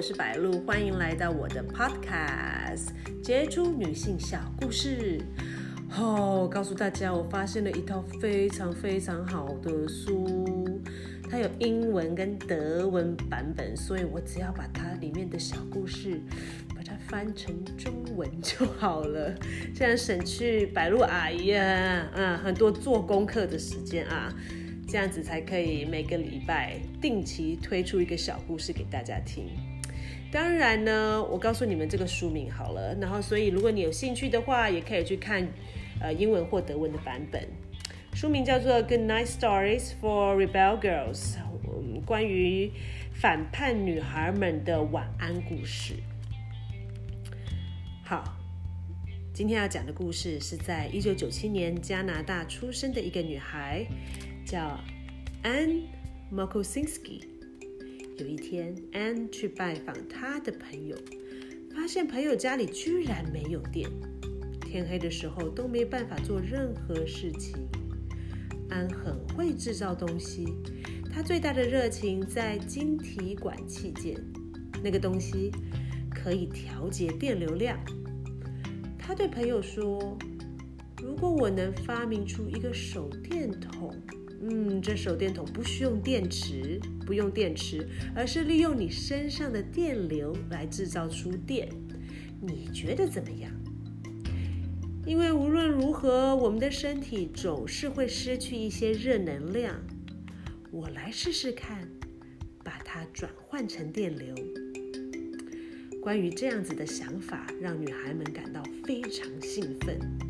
[0.00, 2.86] 我是白露，欢迎来到我的 Podcast
[3.22, 5.20] 《杰出女性小故事》。
[6.02, 10.80] 哦，告诉大家，我发现了一套非常非常好的书，
[11.28, 16.18] 它有英文跟德文版本，所以我只要把它里面的小故事
[16.74, 19.34] 把它翻成中文就好了，
[19.76, 24.34] 这样省去白露阿姨啊，嗯，很多做功课的时间啊。
[24.88, 29.44] 这样子才可以每个礼拜定期推出一个小故事给大家听。
[30.30, 35.46] 当然呢，我告诉你们这个书名好了，然后所以如果你有兴趣的话，也可以去看
[36.00, 37.46] 呃英文或德文的版本。
[38.14, 41.36] 书名叫做《Good Night Stories for Rebel Girls》，
[42.04, 42.70] 关于
[43.12, 45.94] 反叛女孩们的晚安故事。
[48.04, 48.36] 好，
[49.32, 53.86] 今天要讲的故事是在一九九七年加拿大出生的一个女孩。
[54.50, 54.80] 叫
[55.44, 55.82] Anne
[56.32, 57.29] Makosinski。
[58.18, 60.96] 有一天，Anne 去拜访他的朋友，
[61.74, 63.88] 发现朋友家里居然没有电，
[64.60, 67.56] 天黑的时候都没办法做任何事情。
[68.68, 70.46] 安很会制造东西，
[71.10, 74.22] 他最大的热情在晶体管器件，
[74.84, 75.50] 那个东西
[76.10, 77.78] 可以调节电流量。
[78.98, 80.16] 他对朋友说
[81.02, 83.92] ：“如果我能发明出一个手电筒。”
[84.42, 91.68] 嗯，这手电筒不需用电池，不用电池，而是利用你身上的电流来制造出电。
[92.40, 93.52] 你觉得怎么样？
[95.04, 99.74] 因为无论如何，我们的身体总是会失去一些热能量。
[100.70, 101.88] 我来试试看，
[102.62, 104.34] 把它转换成电流。
[106.00, 110.29] 关于这样子的想法，让女孩们感到非常兴奋。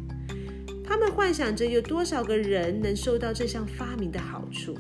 [1.10, 4.76] 幻想着有多少个人能受到这项发明的好处。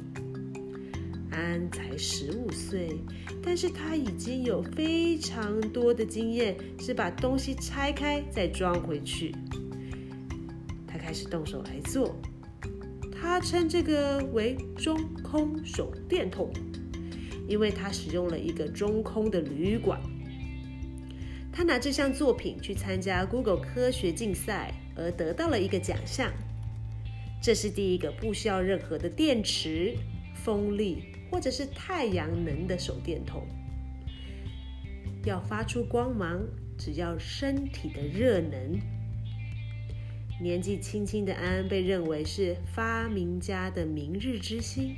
[1.32, 2.96] 安才十五岁，
[3.42, 9.34] 但是他已经有非常多的经验，是把东西拆开再装回去。
[10.86, 12.16] 他开始动手来做，
[13.12, 16.52] 他称这个为中空手电筒，
[17.48, 20.00] 因为他使用了一个中空的铝管。
[21.52, 24.74] 他拿这项作品去参加 Google 科学竞赛。
[25.00, 26.30] 而得到了一个奖项，
[27.42, 29.96] 这是第一个不需要任何的电池、
[30.34, 33.46] 风力或者是太阳能的手电筒。
[35.24, 36.42] 要发出光芒，
[36.78, 38.78] 只要身体的热能。
[40.40, 44.94] 年纪轻轻的安安被认为是发明家的明日之星，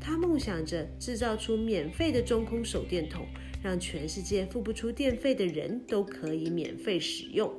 [0.00, 3.26] 他梦想着制造出免费的中空手电筒，
[3.62, 7.50] 让全世界付不出电费的人都可以免费使用。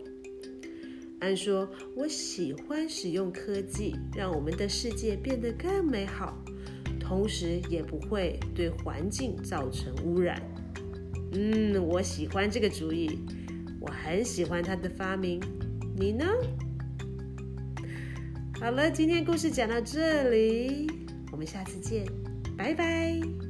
[1.20, 6.38] 安说：“我喜欢使用科技，让我们的世界变得更美好，
[7.00, 10.42] 同时也不会对环境造成污染。”
[11.34, 13.20] 嗯，我喜欢这个主意，
[13.80, 15.40] 我很喜欢他的发明。
[15.96, 16.26] 你呢？
[18.60, 20.88] 好了，今天故事讲到这里，
[21.32, 22.06] 我们下次见，
[22.58, 23.49] 拜拜。